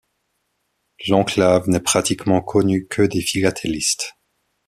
[1.07, 4.15] L'enclave n'est pratiquement connue que des philatélistes.